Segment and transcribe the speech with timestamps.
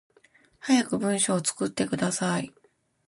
[0.61, 2.51] 早く文章作ってください